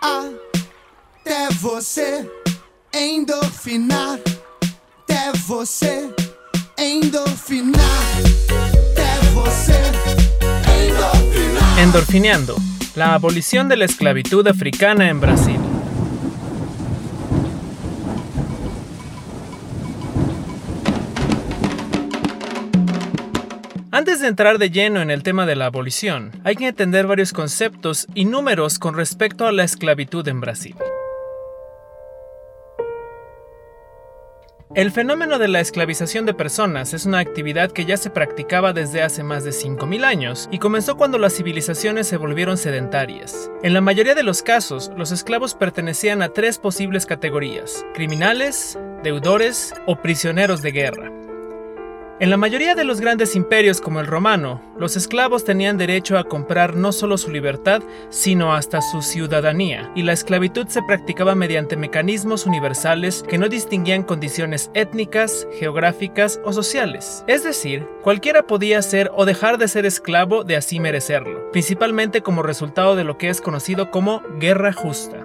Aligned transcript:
até 0.00 1.48
você 1.60 2.30
endorfinar, 2.92 4.18
até 5.02 5.32
você 5.46 6.08
endorfinar, 6.76 7.82
até 8.92 9.30
você 9.34 9.80
endorfinar. 10.82 11.78
Endorfineando, 11.78 12.56
la 12.94 13.14
abolición 13.14 13.68
de 13.68 13.76
la 13.76 13.84
esclavitud 13.84 14.46
africana 14.48 15.08
en 15.08 15.20
Brasil. 15.20 15.67
Antes 23.98 24.20
de 24.20 24.28
entrar 24.28 24.58
de 24.58 24.70
lleno 24.70 25.02
en 25.02 25.10
el 25.10 25.24
tema 25.24 25.44
de 25.44 25.56
la 25.56 25.66
abolición, 25.66 26.30
hay 26.44 26.54
que 26.54 26.68
entender 26.68 27.08
varios 27.08 27.32
conceptos 27.32 28.06
y 28.14 28.26
números 28.26 28.78
con 28.78 28.94
respecto 28.94 29.44
a 29.44 29.50
la 29.50 29.64
esclavitud 29.64 30.28
en 30.28 30.40
Brasil. 30.40 30.76
El 34.76 34.92
fenómeno 34.92 35.40
de 35.40 35.48
la 35.48 35.58
esclavización 35.58 36.26
de 36.26 36.34
personas 36.34 36.94
es 36.94 37.06
una 37.06 37.18
actividad 37.18 37.72
que 37.72 37.86
ya 37.86 37.96
se 37.96 38.10
practicaba 38.10 38.72
desde 38.72 39.02
hace 39.02 39.24
más 39.24 39.42
de 39.42 39.50
5.000 39.50 40.04
años 40.04 40.48
y 40.52 40.60
comenzó 40.60 40.96
cuando 40.96 41.18
las 41.18 41.34
civilizaciones 41.34 42.06
se 42.06 42.18
volvieron 42.18 42.56
sedentarias. 42.56 43.50
En 43.64 43.74
la 43.74 43.80
mayoría 43.80 44.14
de 44.14 44.22
los 44.22 44.44
casos, 44.44 44.92
los 44.96 45.10
esclavos 45.10 45.56
pertenecían 45.56 46.22
a 46.22 46.28
tres 46.28 46.58
posibles 46.58 47.04
categorías, 47.04 47.84
criminales, 47.94 48.78
deudores 49.02 49.74
o 49.86 49.96
prisioneros 49.96 50.62
de 50.62 50.70
guerra. 50.70 51.17
En 52.20 52.30
la 52.30 52.36
mayoría 52.36 52.74
de 52.74 52.82
los 52.82 53.00
grandes 53.00 53.36
imperios 53.36 53.80
como 53.80 54.00
el 54.00 54.06
romano, 54.08 54.60
los 54.76 54.96
esclavos 54.96 55.44
tenían 55.44 55.78
derecho 55.78 56.18
a 56.18 56.24
comprar 56.24 56.74
no 56.74 56.90
solo 56.90 57.16
su 57.16 57.30
libertad, 57.30 57.80
sino 58.08 58.54
hasta 58.54 58.80
su 58.82 59.02
ciudadanía, 59.02 59.92
y 59.94 60.02
la 60.02 60.14
esclavitud 60.14 60.66
se 60.66 60.82
practicaba 60.82 61.36
mediante 61.36 61.76
mecanismos 61.76 62.44
universales 62.44 63.24
que 63.28 63.38
no 63.38 63.48
distinguían 63.48 64.02
condiciones 64.02 64.72
étnicas, 64.74 65.46
geográficas 65.60 66.40
o 66.44 66.52
sociales. 66.52 67.22
Es 67.28 67.44
decir, 67.44 67.86
cualquiera 68.02 68.48
podía 68.48 68.82
ser 68.82 69.12
o 69.14 69.24
dejar 69.24 69.56
de 69.56 69.68
ser 69.68 69.86
esclavo 69.86 70.42
de 70.42 70.56
así 70.56 70.80
merecerlo, 70.80 71.52
principalmente 71.52 72.20
como 72.22 72.42
resultado 72.42 72.96
de 72.96 73.04
lo 73.04 73.16
que 73.16 73.28
es 73.28 73.40
conocido 73.40 73.92
como 73.92 74.22
guerra 74.40 74.72
justa. 74.72 75.24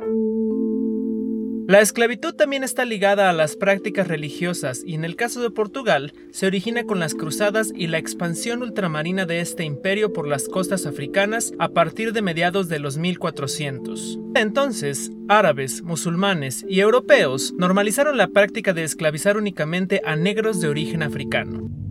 La 1.65 1.79
esclavitud 1.79 2.33
también 2.33 2.63
está 2.65 2.83
ligada 2.83 3.29
a 3.29 3.33
las 3.33 3.55
prácticas 3.55 4.09
religiosas 4.09 4.83
y 4.85 4.95
en 4.95 5.05
el 5.05 5.15
caso 5.15 5.41
de 5.41 5.49
Portugal 5.49 6.13
se 6.31 6.45
origina 6.45 6.83
con 6.83 6.99
las 6.99 7.15
cruzadas 7.15 7.71
y 7.73 7.87
la 7.87 7.99
expansión 7.99 8.61
ultramarina 8.63 9.25
de 9.25 9.39
este 9.39 9.63
imperio 9.63 10.11
por 10.11 10.27
las 10.27 10.49
costas 10.49 10.85
africanas 10.85 11.53
a 11.59 11.69
partir 11.69 12.11
de 12.11 12.21
mediados 12.21 12.67
de 12.67 12.79
los 12.79 12.97
1400. 12.97 14.19
Entonces, 14.35 15.11
árabes, 15.29 15.83
musulmanes 15.83 16.65
y 16.67 16.81
europeos 16.81 17.53
normalizaron 17.57 18.17
la 18.17 18.27
práctica 18.27 18.73
de 18.73 18.83
esclavizar 18.83 19.37
únicamente 19.37 20.01
a 20.03 20.17
negros 20.17 20.59
de 20.59 20.67
origen 20.67 21.01
africano. 21.01 21.82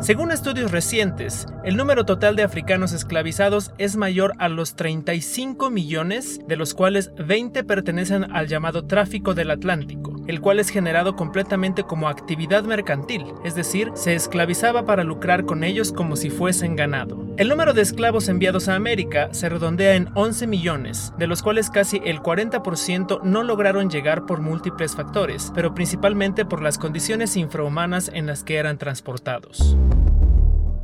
Según 0.00 0.30
estudios 0.30 0.72
recientes, 0.72 1.46
el 1.64 1.76
número 1.76 2.04
total 2.04 2.36
de 2.36 2.42
africanos 2.42 2.92
esclavizados 2.92 3.72
es 3.78 3.96
mayor 3.96 4.34
a 4.38 4.50
los 4.50 4.76
35 4.76 5.70
millones, 5.70 6.40
de 6.46 6.56
los 6.56 6.74
cuales 6.74 7.12
20 7.16 7.64
pertenecen 7.64 8.30
al 8.30 8.46
llamado 8.46 8.86
tráfico 8.86 9.32
del 9.34 9.50
Atlántico, 9.50 10.15
el 10.26 10.40
cual 10.40 10.58
es 10.58 10.70
generado 10.70 11.16
completamente 11.16 11.84
como 11.84 12.08
actividad 12.08 12.64
mercantil, 12.64 13.26
es 13.44 13.54
decir, 13.54 13.90
se 13.94 14.14
esclavizaba 14.14 14.84
para 14.84 15.04
lucrar 15.04 15.44
con 15.44 15.64
ellos 15.64 15.92
como 15.92 16.16
si 16.16 16.30
fuesen 16.30 16.76
ganado. 16.76 17.24
El 17.36 17.48
número 17.48 17.74
de 17.74 17.82
esclavos 17.82 18.28
enviados 18.28 18.68
a 18.68 18.74
América 18.74 19.28
se 19.32 19.48
redondea 19.48 19.94
en 19.94 20.08
11 20.14 20.46
millones, 20.46 21.12
de 21.18 21.26
los 21.26 21.42
cuales 21.42 21.70
casi 21.70 22.00
el 22.04 22.20
40% 22.20 23.22
no 23.22 23.42
lograron 23.42 23.90
llegar 23.90 24.26
por 24.26 24.40
múltiples 24.40 24.94
factores, 24.94 25.52
pero 25.54 25.74
principalmente 25.74 26.44
por 26.44 26.62
las 26.62 26.78
condiciones 26.78 27.36
infrahumanas 27.36 28.10
en 28.12 28.26
las 28.26 28.42
que 28.42 28.56
eran 28.56 28.78
transportados. 28.78 29.76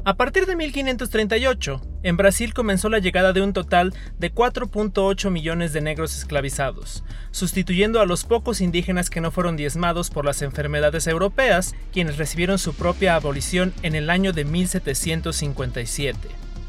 A 0.05 0.15
partir 0.15 0.47
de 0.47 0.57
1538, 0.57 1.81
en 2.03 2.17
Brasil 2.17 2.53
comenzó 2.55 2.89
la 2.89 2.99
llegada 2.99 3.33
de 3.33 3.41
un 3.41 3.53
total 3.53 3.95
de 4.19 4.35
4.8 4.35 5.31
millones 5.31 5.73
de 5.73 5.81
negros 5.81 6.17
esclavizados, 6.19 7.05
sustituyendo 7.31 8.01
a 8.01 8.07
los 8.07 8.25
pocos 8.25 8.61
indígenas 8.61 9.11
que 9.11 9.21
no 9.21 9.31
fueron 9.31 9.57
diezmados 9.57 10.11
por 10.11 10.25
las 10.25 10.43
enfermedades 10.43 11.07
europeas, 11.07 11.77
quienes 11.93 12.17
recibieron 12.17 12.59
su 12.59 12.75
propia 12.75 13.15
abolición 13.15 13.73
en 13.83 13.95
el 13.95 14.11
año 14.11 14.33
de 14.33 14.45
1757. 14.45 16.19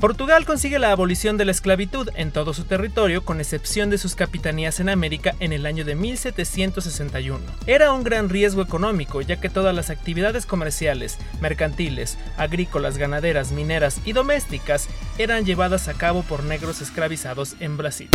Portugal 0.03 0.45
consigue 0.45 0.79
la 0.79 0.91
abolición 0.91 1.37
de 1.37 1.45
la 1.45 1.53
esclavitud 1.53 2.09
en 2.15 2.33
todo 2.33 2.53
su 2.53 2.65
territorio, 2.65 3.23
con 3.23 3.39
excepción 3.39 3.89
de 3.89 3.97
sus 3.97 4.15
capitanías 4.15 4.81
en 4.81 4.89
América 4.89 5.33
en 5.39 5.53
el 5.53 5.65
año 5.65 5.85
de 5.85 5.95
1761. 5.95 7.39
Era 7.67 7.93
un 7.93 8.03
gran 8.03 8.27
riesgo 8.27 8.61
económico, 8.61 9.21
ya 9.21 9.39
que 9.39 9.47
todas 9.47 9.73
las 9.73 9.89
actividades 9.89 10.45
comerciales, 10.45 11.19
mercantiles, 11.39 12.17
agrícolas, 12.35 12.97
ganaderas, 12.97 13.53
mineras 13.53 14.01
y 14.03 14.11
domésticas 14.11 14.89
eran 15.17 15.45
llevadas 15.45 15.87
a 15.87 15.93
cabo 15.93 16.23
por 16.23 16.43
negros 16.43 16.81
esclavizados 16.81 17.55
en 17.61 17.77
Brasil. 17.77 18.09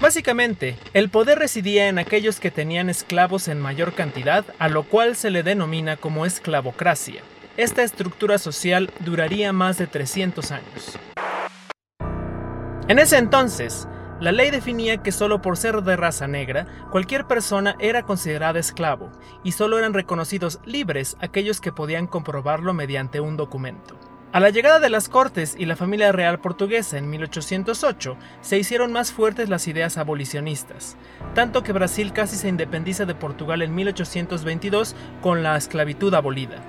Básicamente, 0.00 0.76
el 0.94 1.10
poder 1.10 1.38
residía 1.38 1.86
en 1.88 2.00
aquellos 2.00 2.40
que 2.40 2.50
tenían 2.50 2.90
esclavos 2.90 3.46
en 3.46 3.60
mayor 3.60 3.92
cantidad, 3.92 4.44
a 4.58 4.68
lo 4.68 4.82
cual 4.82 5.14
se 5.14 5.30
le 5.30 5.44
denomina 5.44 5.96
como 5.96 6.26
esclavocracia. 6.26 7.22
Esta 7.56 7.84
estructura 7.84 8.38
social 8.38 8.90
duraría 9.04 9.52
más 9.52 9.78
de 9.78 9.86
300 9.86 10.50
años. 10.50 10.98
En 12.88 12.98
ese 12.98 13.16
entonces, 13.16 13.86
la 14.20 14.32
ley 14.32 14.50
definía 14.50 15.04
que 15.04 15.12
solo 15.12 15.40
por 15.40 15.56
ser 15.56 15.82
de 15.82 15.94
raza 15.94 16.26
negra, 16.26 16.66
cualquier 16.90 17.28
persona 17.28 17.76
era 17.78 18.02
considerada 18.02 18.58
esclavo, 18.58 19.12
y 19.44 19.52
solo 19.52 19.78
eran 19.78 19.94
reconocidos 19.94 20.58
libres 20.64 21.16
aquellos 21.20 21.60
que 21.60 21.70
podían 21.70 22.08
comprobarlo 22.08 22.74
mediante 22.74 23.20
un 23.20 23.36
documento. 23.36 23.96
A 24.32 24.40
la 24.40 24.50
llegada 24.50 24.80
de 24.80 24.90
las 24.90 25.08
Cortes 25.08 25.54
y 25.56 25.66
la 25.66 25.76
familia 25.76 26.10
real 26.10 26.40
portuguesa 26.40 26.98
en 26.98 27.08
1808, 27.08 28.16
se 28.40 28.58
hicieron 28.58 28.90
más 28.90 29.12
fuertes 29.12 29.48
las 29.48 29.68
ideas 29.68 29.96
abolicionistas, 29.96 30.96
tanto 31.36 31.62
que 31.62 31.72
Brasil 31.72 32.12
casi 32.12 32.34
se 32.34 32.48
independiza 32.48 33.04
de 33.04 33.14
Portugal 33.14 33.62
en 33.62 33.76
1822 33.76 34.96
con 35.22 35.44
la 35.44 35.56
esclavitud 35.56 36.12
abolida 36.14 36.64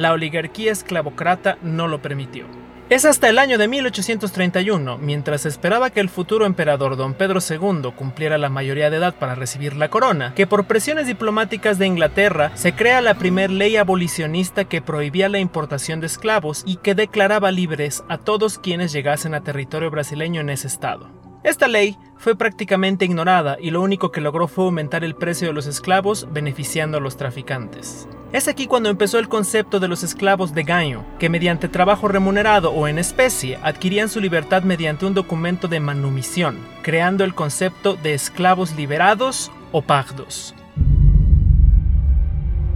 la 0.00 0.12
oligarquía 0.12 0.72
esclavocrata 0.72 1.58
no 1.62 1.86
lo 1.86 2.00
permitió. 2.00 2.46
Es 2.88 3.04
hasta 3.04 3.28
el 3.28 3.38
año 3.38 3.56
de 3.56 3.68
1831, 3.68 4.98
mientras 4.98 5.46
esperaba 5.46 5.90
que 5.90 6.00
el 6.00 6.08
futuro 6.08 6.44
emperador 6.44 6.96
don 6.96 7.14
Pedro 7.14 7.38
II 7.38 7.92
cumpliera 7.94 8.36
la 8.36 8.48
mayoría 8.48 8.90
de 8.90 8.96
edad 8.96 9.14
para 9.14 9.36
recibir 9.36 9.76
la 9.76 9.90
corona, 9.90 10.34
que 10.34 10.48
por 10.48 10.64
presiones 10.64 11.06
diplomáticas 11.06 11.78
de 11.78 11.86
Inglaterra 11.86 12.50
se 12.54 12.72
crea 12.72 13.00
la 13.00 13.14
primera 13.14 13.52
ley 13.52 13.76
abolicionista 13.76 14.64
que 14.64 14.82
prohibía 14.82 15.28
la 15.28 15.38
importación 15.38 16.00
de 16.00 16.08
esclavos 16.08 16.64
y 16.66 16.76
que 16.76 16.96
declaraba 16.96 17.52
libres 17.52 18.02
a 18.08 18.18
todos 18.18 18.58
quienes 18.58 18.90
llegasen 18.90 19.34
a 19.34 19.44
territorio 19.44 19.90
brasileño 19.92 20.40
en 20.40 20.50
ese 20.50 20.66
estado. 20.66 21.19
Esta 21.42 21.68
ley 21.68 21.96
fue 22.18 22.36
prácticamente 22.36 23.06
ignorada 23.06 23.56
y 23.58 23.70
lo 23.70 23.80
único 23.80 24.12
que 24.12 24.20
logró 24.20 24.46
fue 24.46 24.64
aumentar 24.64 25.04
el 25.04 25.14
precio 25.14 25.48
de 25.48 25.54
los 25.54 25.66
esclavos 25.66 26.28
beneficiando 26.30 26.98
a 26.98 27.00
los 27.00 27.16
traficantes. 27.16 28.06
Es 28.32 28.46
aquí 28.46 28.66
cuando 28.66 28.90
empezó 28.90 29.18
el 29.18 29.30
concepto 29.30 29.80
de 29.80 29.88
los 29.88 30.02
esclavos 30.02 30.52
de 30.52 30.64
gaño, 30.64 31.06
que 31.18 31.30
mediante 31.30 31.68
trabajo 31.68 32.08
remunerado 32.08 32.72
o 32.72 32.86
en 32.88 32.98
especie 32.98 33.58
adquirían 33.62 34.10
su 34.10 34.20
libertad 34.20 34.64
mediante 34.64 35.06
un 35.06 35.14
documento 35.14 35.66
de 35.66 35.80
manumisión, 35.80 36.58
creando 36.82 37.24
el 37.24 37.34
concepto 37.34 37.94
de 37.94 38.12
esclavos 38.12 38.76
liberados 38.76 39.50
o 39.72 39.80
pardos. 39.80 40.54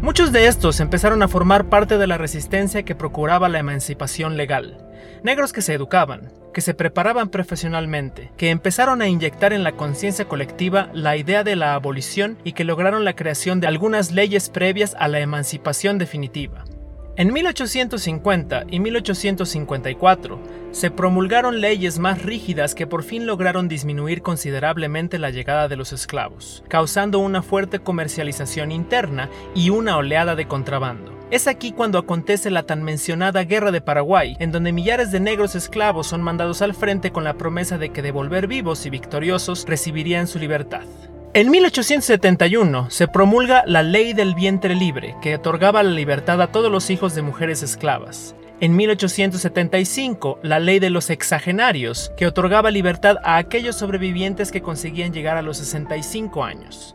Muchos 0.00 0.32
de 0.32 0.46
estos 0.46 0.80
empezaron 0.80 1.22
a 1.22 1.28
formar 1.28 1.66
parte 1.66 1.98
de 1.98 2.06
la 2.06 2.16
resistencia 2.16 2.82
que 2.82 2.94
procuraba 2.94 3.50
la 3.50 3.58
emancipación 3.58 4.38
legal, 4.38 4.78
negros 5.22 5.52
que 5.52 5.62
se 5.62 5.74
educaban, 5.74 6.32
que 6.54 6.62
se 6.62 6.72
preparaban 6.72 7.28
profesionalmente, 7.28 8.32
que 8.38 8.48
empezaron 8.48 9.02
a 9.02 9.08
inyectar 9.08 9.52
en 9.52 9.62
la 9.62 9.72
conciencia 9.72 10.24
colectiva 10.24 10.88
la 10.94 11.18
idea 11.18 11.44
de 11.44 11.56
la 11.56 11.74
abolición 11.74 12.38
y 12.44 12.52
que 12.52 12.64
lograron 12.64 13.04
la 13.04 13.14
creación 13.14 13.60
de 13.60 13.66
algunas 13.66 14.12
leyes 14.12 14.48
previas 14.48 14.96
a 14.98 15.08
la 15.08 15.20
emancipación 15.20 15.98
definitiva. 15.98 16.64
En 17.16 17.32
1850 17.32 18.64
y 18.68 18.80
1854 18.80 20.40
se 20.72 20.90
promulgaron 20.90 21.60
leyes 21.60 22.00
más 22.00 22.22
rígidas 22.22 22.74
que 22.74 22.88
por 22.88 23.04
fin 23.04 23.26
lograron 23.26 23.68
disminuir 23.68 24.20
considerablemente 24.20 25.20
la 25.20 25.30
llegada 25.30 25.68
de 25.68 25.76
los 25.76 25.92
esclavos, 25.92 26.64
causando 26.68 27.20
una 27.20 27.42
fuerte 27.42 27.78
comercialización 27.78 28.72
interna 28.72 29.30
y 29.54 29.70
una 29.70 29.96
oleada 29.96 30.34
de 30.34 30.48
contrabando. 30.48 31.13
Es 31.30 31.48
aquí 31.48 31.72
cuando 31.72 31.98
acontece 31.98 32.50
la 32.50 32.64
tan 32.64 32.82
mencionada 32.82 33.44
Guerra 33.44 33.70
de 33.70 33.80
Paraguay, 33.80 34.36
en 34.40 34.52
donde 34.52 34.72
millares 34.72 35.10
de 35.10 35.20
negros 35.20 35.54
esclavos 35.54 36.06
son 36.06 36.22
mandados 36.22 36.60
al 36.62 36.74
frente 36.74 37.12
con 37.12 37.24
la 37.24 37.34
promesa 37.34 37.78
de 37.78 37.90
que 37.90 38.02
de 38.02 38.12
volver 38.12 38.46
vivos 38.46 38.84
y 38.84 38.90
victoriosos 38.90 39.64
recibirían 39.66 40.26
su 40.26 40.38
libertad. 40.38 40.84
En 41.32 41.50
1871 41.50 42.90
se 42.90 43.08
promulga 43.08 43.64
la 43.66 43.82
Ley 43.82 44.12
del 44.12 44.34
Vientre 44.34 44.74
Libre, 44.74 45.16
que 45.20 45.34
otorgaba 45.34 45.82
la 45.82 45.90
libertad 45.90 46.40
a 46.40 46.48
todos 46.48 46.70
los 46.70 46.90
hijos 46.90 47.14
de 47.14 47.22
mujeres 47.22 47.62
esclavas. 47.62 48.36
En 48.60 48.76
1875, 48.76 50.38
la 50.42 50.60
ley 50.60 50.78
de 50.78 50.90
los 50.90 51.10
exagenarios, 51.10 52.12
que 52.16 52.28
otorgaba 52.28 52.70
libertad 52.70 53.16
a 53.24 53.36
aquellos 53.36 53.76
sobrevivientes 53.76 54.52
que 54.52 54.62
conseguían 54.62 55.12
llegar 55.12 55.36
a 55.36 55.42
los 55.42 55.56
65 55.56 56.44
años. 56.44 56.94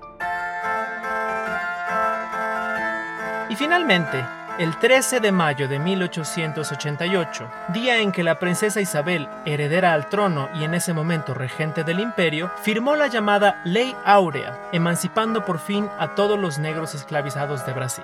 Y 3.49 3.55
finalmente, 3.55 4.23
el 4.59 4.77
13 4.77 5.21
de 5.21 5.31
mayo 5.31 5.67
de 5.67 5.79
1888, 5.79 7.49
día 7.69 7.99
en 7.99 8.11
que 8.11 8.23
la 8.23 8.37
princesa 8.37 8.79
Isabel, 8.79 9.27
heredera 9.45 9.93
al 9.93 10.07
trono 10.07 10.49
y 10.53 10.65
en 10.65 10.75
ese 10.75 10.93
momento 10.93 11.33
regente 11.33 11.83
del 11.83 11.99
imperio, 11.99 12.51
firmó 12.61 12.95
la 12.95 13.07
llamada 13.07 13.61
Ley 13.65 13.95
Áurea, 14.05 14.69
emancipando 14.71 15.45
por 15.45 15.59
fin 15.59 15.87
a 15.97 16.13
todos 16.13 16.37
los 16.37 16.59
negros 16.59 16.93
esclavizados 16.93 17.65
de 17.65 17.73
Brasil. 17.73 18.03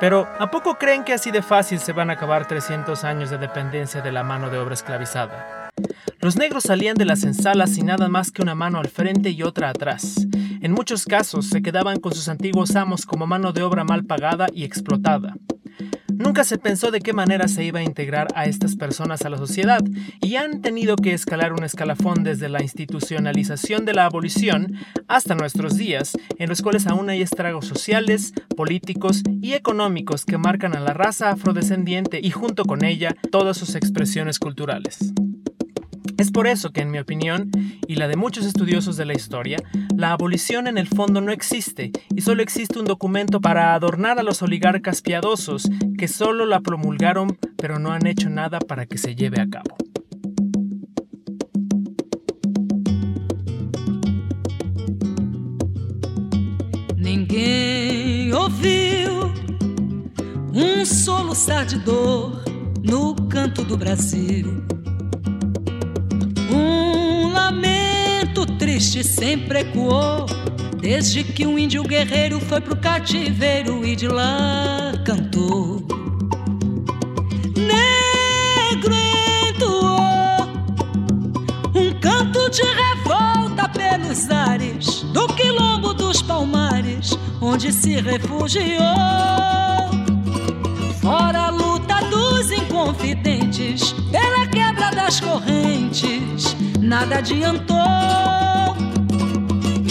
Pero, 0.00 0.28
¿a 0.38 0.50
poco 0.50 0.74
creen 0.74 1.04
que 1.04 1.14
así 1.14 1.30
de 1.30 1.40
fácil 1.40 1.78
se 1.78 1.92
van 1.92 2.10
a 2.10 2.14
acabar 2.14 2.46
300 2.46 3.04
años 3.04 3.30
de 3.30 3.38
dependencia 3.38 4.02
de 4.02 4.12
la 4.12 4.22
mano 4.22 4.50
de 4.50 4.58
obra 4.58 4.74
esclavizada? 4.74 5.70
Los 6.18 6.36
negros 6.36 6.64
salían 6.64 6.96
de 6.96 7.04
las 7.04 7.22
ensalas 7.22 7.70
sin 7.70 7.86
nada 7.86 8.08
más 8.08 8.30
que 8.30 8.42
una 8.42 8.54
mano 8.54 8.80
al 8.80 8.88
frente 8.88 9.30
y 9.30 9.42
otra 9.42 9.70
atrás. 9.70 10.26
En 10.64 10.72
muchos 10.72 11.04
casos 11.04 11.50
se 11.50 11.60
quedaban 11.60 12.00
con 12.00 12.14
sus 12.14 12.26
antiguos 12.30 12.74
amos 12.74 13.04
como 13.04 13.26
mano 13.26 13.52
de 13.52 13.62
obra 13.62 13.84
mal 13.84 14.06
pagada 14.06 14.46
y 14.50 14.64
explotada. 14.64 15.36
Nunca 16.08 16.42
se 16.42 16.56
pensó 16.56 16.90
de 16.90 17.00
qué 17.00 17.12
manera 17.12 17.48
se 17.48 17.64
iba 17.64 17.80
a 17.80 17.82
integrar 17.82 18.28
a 18.34 18.46
estas 18.46 18.74
personas 18.74 19.26
a 19.26 19.28
la 19.28 19.36
sociedad 19.36 19.82
y 20.22 20.36
han 20.36 20.62
tenido 20.62 20.96
que 20.96 21.12
escalar 21.12 21.52
un 21.52 21.64
escalafón 21.64 22.24
desde 22.24 22.48
la 22.48 22.62
institucionalización 22.62 23.84
de 23.84 23.92
la 23.92 24.06
abolición 24.06 24.78
hasta 25.06 25.34
nuestros 25.34 25.76
días, 25.76 26.16
en 26.38 26.48
los 26.48 26.62
cuales 26.62 26.86
aún 26.86 27.10
hay 27.10 27.20
estragos 27.20 27.66
sociales, 27.66 28.32
políticos 28.56 29.22
y 29.42 29.52
económicos 29.52 30.24
que 30.24 30.38
marcan 30.38 30.74
a 30.74 30.80
la 30.80 30.94
raza 30.94 31.28
afrodescendiente 31.28 32.20
y 32.22 32.30
junto 32.30 32.64
con 32.64 32.86
ella 32.86 33.14
todas 33.30 33.58
sus 33.58 33.74
expresiones 33.74 34.38
culturales. 34.38 35.13
Es 36.16 36.30
por 36.30 36.46
eso 36.46 36.70
que, 36.70 36.80
en 36.80 36.90
mi 36.90 36.98
opinión, 36.98 37.50
y 37.86 37.96
la 37.96 38.08
de 38.08 38.16
muchos 38.16 38.46
estudiosos 38.46 38.96
de 38.96 39.04
la 39.04 39.14
historia, 39.14 39.58
la 39.96 40.12
abolición 40.12 40.66
en 40.66 40.78
el 40.78 40.86
fondo 40.86 41.20
no 41.20 41.32
existe 41.32 41.92
y 42.14 42.20
solo 42.20 42.42
existe 42.42 42.78
un 42.78 42.84
documento 42.84 43.40
para 43.40 43.74
adornar 43.74 44.18
a 44.18 44.22
los 44.22 44.42
oligarcas 44.42 45.02
piadosos 45.02 45.68
que 45.98 46.08
solo 46.08 46.46
la 46.46 46.60
promulgaron 46.60 47.38
pero 47.64 47.78
no 47.78 47.92
han 47.92 48.06
hecho 48.06 48.28
nada 48.28 48.58
para 48.58 48.86
que 48.86 48.98
se 48.98 49.14
lleve 49.14 49.40
a 49.40 49.48
cabo. 49.48 49.76
Ninguém 56.96 58.32
ouviu 58.34 59.32
um 60.52 60.84
soluçar 60.84 61.64
de 61.64 61.78
dor 61.78 62.44
no 62.82 63.14
canto 63.28 63.64
do 63.64 63.76
Brasil. 63.76 64.73
Triste 68.84 69.02
sempre 69.02 69.60
ecoou, 69.60 70.26
desde 70.78 71.24
que 71.24 71.46
um 71.46 71.58
índio 71.58 71.82
guerreiro 71.84 72.38
foi 72.38 72.60
pro 72.60 72.76
cativeiro 72.76 73.82
e 73.82 73.96
de 73.96 74.06
lá 74.06 74.92
cantou. 75.06 75.82
Negro 77.56 78.94
entoou 79.48 80.36
um 81.74 81.98
canto 81.98 82.50
de 82.50 82.62
revolta 82.62 83.66
pelos 83.70 84.30
ares 84.30 85.02
do 85.14 85.28
quilombo 85.28 85.94
dos 85.94 86.20
palmares, 86.20 87.16
onde 87.40 87.72
se 87.72 88.02
refugiou. 88.02 88.84
Fora 91.00 91.46
a 91.46 91.50
luta 91.50 92.02
dos 92.10 92.50
inconfidentes, 92.50 93.94
pela 94.10 94.46
quebra 94.46 94.90
das 94.90 95.20
correntes, 95.20 96.54
nada 96.78 97.16
adiantou. 97.16 98.43